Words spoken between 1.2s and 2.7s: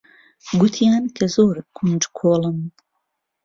زۆر کونجکۆڵن.